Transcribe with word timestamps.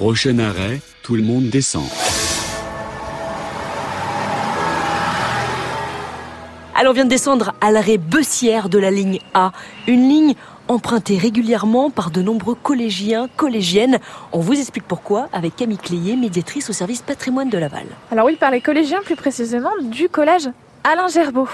Prochain 0.00 0.38
arrêt, 0.38 0.80
tout 1.02 1.14
le 1.14 1.22
monde 1.22 1.50
descend. 1.50 1.84
Alors 6.74 6.92
on 6.92 6.94
vient 6.94 7.04
de 7.04 7.10
descendre 7.10 7.52
à 7.60 7.70
l'arrêt 7.70 7.98
Bessière 7.98 8.70
de 8.70 8.78
la 8.78 8.90
ligne 8.90 9.18
A, 9.34 9.52
une 9.86 10.08
ligne 10.08 10.34
empruntée 10.68 11.18
régulièrement 11.18 11.90
par 11.90 12.10
de 12.10 12.22
nombreux 12.22 12.54
collégiens, 12.54 13.28
collégiennes. 13.36 13.98
On 14.32 14.40
vous 14.40 14.54
explique 14.54 14.84
pourquoi 14.88 15.28
avec 15.34 15.54
Camille 15.54 15.76
Cléier, 15.76 16.16
médiatrice 16.16 16.70
au 16.70 16.72
service 16.72 17.02
patrimoine 17.02 17.50
de 17.50 17.58
Laval. 17.58 17.84
Alors 18.10 18.24
oui, 18.24 18.36
par 18.36 18.50
les 18.50 18.62
collégiens 18.62 19.02
plus 19.02 19.16
précisément 19.16 19.68
du 19.82 20.08
collège 20.08 20.48
Alain 20.82 21.08
Gerbeau. 21.08 21.46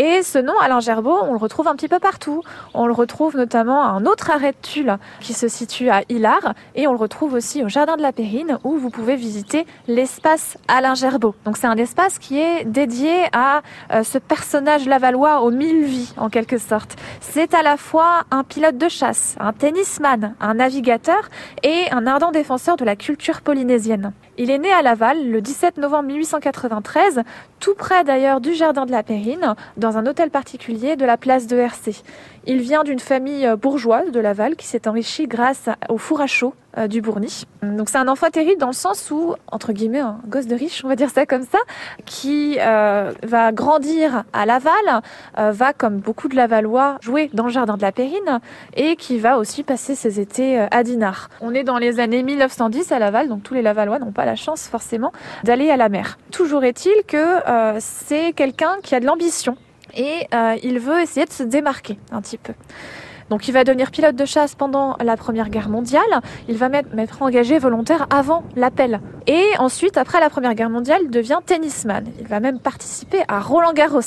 Et 0.00 0.22
ce 0.22 0.38
nom, 0.38 0.56
Alain 0.60 0.78
Gerbeau, 0.78 1.18
on 1.24 1.32
le 1.32 1.38
retrouve 1.38 1.66
un 1.66 1.74
petit 1.74 1.88
peu 1.88 1.98
partout. 1.98 2.42
On 2.72 2.86
le 2.86 2.92
retrouve 2.92 3.36
notamment 3.36 3.82
à 3.82 3.88
un 3.88 4.06
autre 4.06 4.30
arrêt 4.30 4.52
de 4.52 4.56
Tulle 4.62 4.96
qui 5.18 5.34
se 5.34 5.48
situe 5.48 5.90
à 5.90 6.02
Hilar. 6.08 6.54
Et 6.76 6.86
on 6.86 6.92
le 6.92 6.98
retrouve 6.98 7.34
aussi 7.34 7.64
au 7.64 7.68
Jardin 7.68 7.96
de 7.96 8.02
la 8.02 8.12
Périne 8.12 8.58
où 8.62 8.76
vous 8.76 8.90
pouvez 8.90 9.16
visiter 9.16 9.66
l'espace 9.88 10.56
Alain 10.68 10.94
Gerbeau. 10.94 11.34
Donc 11.44 11.56
c'est 11.56 11.66
un 11.66 11.76
espace 11.76 12.20
qui 12.20 12.38
est 12.38 12.64
dédié 12.64 13.24
à 13.32 13.62
euh, 13.92 14.04
ce 14.04 14.18
personnage 14.18 14.86
lavallois 14.86 15.40
aux 15.40 15.50
mille 15.50 15.82
vies 15.82 16.14
en 16.16 16.28
quelque 16.28 16.58
sorte. 16.58 16.94
C'est 17.20 17.52
à 17.52 17.64
la 17.64 17.76
fois 17.76 18.22
un 18.30 18.44
pilote 18.44 18.78
de 18.78 18.88
chasse, 18.88 19.34
un 19.40 19.52
tennisman, 19.52 20.36
un 20.40 20.54
navigateur 20.54 21.28
et 21.64 21.90
un 21.90 22.06
ardent 22.06 22.30
défenseur 22.30 22.76
de 22.76 22.84
la 22.84 22.94
culture 22.94 23.40
polynésienne. 23.40 24.12
Il 24.40 24.52
est 24.52 24.58
né 24.58 24.70
à 24.70 24.82
Laval 24.82 25.28
le 25.28 25.40
17 25.40 25.78
novembre 25.78 26.04
1893, 26.04 27.22
tout 27.58 27.74
près 27.74 28.04
d'ailleurs 28.04 28.40
du 28.40 28.54
Jardin 28.54 28.86
de 28.86 28.92
la 28.92 29.02
Périne, 29.02 29.56
dans 29.76 29.87
un 29.96 30.06
hôtel 30.06 30.30
particulier 30.30 30.96
de 30.96 31.04
la 31.04 31.16
place 31.16 31.46
de 31.46 31.56
RC. 31.56 32.02
Il 32.50 32.60
vient 32.60 32.82
d'une 32.82 32.98
famille 32.98 33.46
euh, 33.46 33.56
bourgeoise 33.56 34.10
de 34.10 34.20
Laval 34.20 34.56
qui 34.56 34.66
s'est 34.66 34.88
enrichie 34.88 35.26
grâce 35.26 35.68
au 35.90 35.98
four 35.98 36.22
à 36.22 36.26
chaud 36.26 36.54
euh, 36.78 36.86
du 36.86 37.02
Bourny. 37.02 37.44
Donc 37.62 37.90
c'est 37.90 37.98
un 37.98 38.08
enfant 38.08 38.30
terrible 38.30 38.58
dans 38.58 38.68
le 38.68 38.72
sens 38.72 39.10
où, 39.10 39.34
entre 39.52 39.74
guillemets, 39.74 39.98
un 39.98 40.18
gosse 40.26 40.46
de 40.46 40.54
riche, 40.54 40.82
on 40.82 40.88
va 40.88 40.96
dire 40.96 41.10
ça 41.10 41.26
comme 41.26 41.42
ça, 41.42 41.58
qui 42.06 42.56
euh, 42.58 43.12
va 43.22 43.52
grandir 43.52 44.24
à 44.32 44.46
Laval, 44.46 45.02
va 45.36 45.72
comme 45.74 45.98
beaucoup 45.98 46.28
de 46.28 46.36
Lavallois 46.36 46.96
jouer 47.02 47.28
dans 47.34 47.44
le 47.44 47.50
jardin 47.50 47.76
de 47.76 47.82
la 47.82 47.92
Périne 47.92 48.40
et 48.76 48.96
qui 48.96 49.18
va 49.18 49.36
aussi 49.38 49.62
passer 49.62 49.94
ses 49.94 50.18
étés 50.18 50.58
à 50.58 50.82
Dinard. 50.82 51.28
On 51.42 51.52
est 51.52 51.64
dans 51.64 51.78
les 51.78 52.00
années 52.00 52.22
1910 52.22 52.92
à 52.92 52.98
Laval, 52.98 53.28
donc 53.28 53.42
tous 53.42 53.54
les 53.54 53.62
Lavallois 53.62 53.98
n'ont 53.98 54.12
pas 54.12 54.24
la 54.24 54.36
chance 54.36 54.68
forcément 54.68 55.12
d'aller 55.44 55.70
à 55.70 55.76
la 55.76 55.88
mer. 55.88 56.18
Toujours 56.30 56.64
est-il 56.64 57.02
que 57.06 57.40
c'est 57.78 58.32
quelqu'un 58.32 58.76
qui 58.82 58.94
a 58.94 59.00
de 59.00 59.06
l'ambition 59.06 59.56
et 59.98 60.26
euh, 60.32 60.56
il 60.62 60.78
veut 60.78 61.02
essayer 61.02 61.26
de 61.26 61.32
se 61.32 61.42
démarquer 61.42 61.98
un 62.10 62.22
petit 62.22 62.38
peu. 62.38 62.54
Donc 63.28 63.46
il 63.46 63.52
va 63.52 63.64
devenir 63.64 63.90
pilote 63.90 64.16
de 64.16 64.24
chasse 64.24 64.54
pendant 64.54 64.96
la 65.00 65.16
Première 65.16 65.50
Guerre 65.50 65.68
mondiale, 65.68 66.22
il 66.48 66.56
va 66.56 66.70
m'être 66.70 67.20
engagé 67.20 67.58
volontaire 67.58 68.06
avant 68.08 68.42
l'appel. 68.56 69.00
Et 69.26 69.44
ensuite, 69.58 69.98
après 69.98 70.18
la 70.20 70.30
Première 70.30 70.54
Guerre 70.54 70.70
mondiale, 70.70 71.02
il 71.04 71.10
devient 71.10 71.38
tennisman. 71.44 72.04
Il 72.18 72.26
va 72.26 72.40
même 72.40 72.58
participer 72.58 73.22
à 73.28 73.40
Roland 73.40 73.74
Garros. 73.74 74.00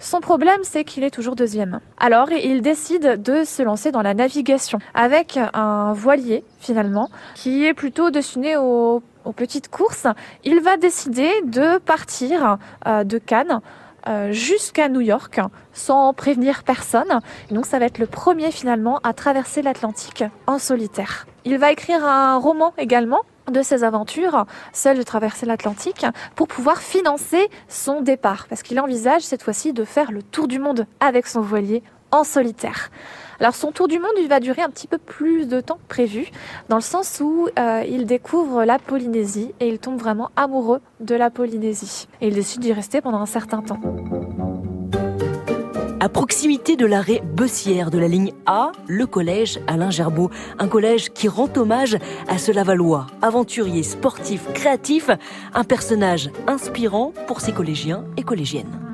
Son 0.00 0.18
problème, 0.18 0.58
c'est 0.64 0.82
qu'il 0.82 1.04
est 1.04 1.10
toujours 1.10 1.36
deuxième. 1.36 1.78
Alors, 1.96 2.28
il 2.32 2.60
décide 2.60 3.22
de 3.22 3.44
se 3.44 3.62
lancer 3.62 3.92
dans 3.92 4.02
la 4.02 4.14
navigation 4.14 4.80
avec 4.94 5.38
un 5.54 5.92
voilier, 5.92 6.42
finalement, 6.58 7.08
qui 7.36 7.64
est 7.64 7.72
plutôt 7.72 8.10
destiné 8.10 8.56
aux, 8.56 9.00
petites 9.36 9.68
courses. 9.68 10.08
Il 10.42 10.60
va 10.60 10.76
décider 10.76 11.30
de 11.44 11.78
partir 11.78 12.58
euh, 12.88 13.04
de 13.04 13.18
Cannes 13.18 13.60
jusqu'à 14.30 14.88
New 14.88 15.00
York 15.00 15.40
sans 15.72 16.12
prévenir 16.12 16.64
personne. 16.64 17.20
donc 17.50 17.66
ça 17.66 17.78
va 17.78 17.86
être 17.86 17.98
le 17.98 18.06
premier 18.06 18.50
finalement 18.50 18.98
à 19.02 19.12
traverser 19.12 19.62
l'Atlantique 19.62 20.24
en 20.46 20.58
solitaire. 20.58 21.26
Il 21.44 21.58
va 21.58 21.72
écrire 21.72 22.04
un 22.04 22.36
roman 22.36 22.72
également 22.78 23.20
de 23.50 23.62
ses 23.62 23.84
aventures, 23.84 24.46
seul 24.72 24.96
de 24.96 25.02
traverser 25.02 25.46
l'Atlantique, 25.46 26.06
pour 26.36 26.46
pouvoir 26.46 26.78
financer 26.78 27.48
son 27.68 28.00
départ, 28.00 28.46
parce 28.48 28.62
qu'il 28.62 28.78
envisage 28.80 29.22
cette 29.22 29.42
fois-ci 29.42 29.72
de 29.72 29.84
faire 29.84 30.12
le 30.12 30.22
tour 30.22 30.46
du 30.48 30.58
monde 30.58 30.86
avec 31.00 31.26
son 31.26 31.40
voilier 31.40 31.82
en 32.12 32.24
solitaire. 32.24 32.90
Alors 33.40 33.56
son 33.56 33.72
tour 33.72 33.88
du 33.88 33.98
monde, 33.98 34.12
il 34.20 34.28
va 34.28 34.38
durer 34.38 34.62
un 34.62 34.70
petit 34.70 34.86
peu 34.86 34.98
plus 34.98 35.48
de 35.48 35.60
temps 35.60 35.80
prévu, 35.88 36.30
dans 36.68 36.76
le 36.76 36.82
sens 36.82 37.20
où 37.20 37.48
euh, 37.58 37.82
il 37.88 38.06
découvre 38.06 38.64
la 38.64 38.78
Polynésie 38.78 39.52
et 39.58 39.66
il 39.66 39.80
tombe 39.80 39.98
vraiment 39.98 40.30
amoureux 40.36 40.80
de 41.00 41.16
la 41.16 41.28
Polynésie. 41.28 42.06
Et 42.20 42.28
il 42.28 42.34
décide 42.34 42.60
d'y 42.60 42.72
rester 42.72 43.00
pendant 43.00 43.18
un 43.18 43.26
certain 43.26 43.60
temps. 43.60 43.80
À 45.98 46.08
proximité 46.08 46.76
de 46.76 46.84
l'arrêt 46.84 47.22
Bessière 47.24 47.90
de 47.90 47.98
la 47.98 48.08
ligne 48.08 48.32
A, 48.46 48.72
le 48.88 49.06
collège 49.06 49.60
Alain 49.68 49.90
Gerbeau. 49.90 50.30
Un 50.58 50.66
collège 50.66 51.10
qui 51.10 51.28
rend 51.28 51.48
hommage 51.56 51.96
à 52.28 52.38
ce 52.38 52.50
Lavallois, 52.50 53.06
aventurier, 53.22 53.84
sportif, 53.84 54.52
créatif, 54.52 55.10
un 55.54 55.64
personnage 55.64 56.30
inspirant 56.48 57.12
pour 57.28 57.40
ses 57.40 57.52
collégiens 57.52 58.04
et 58.16 58.24
collégiennes. 58.24 58.91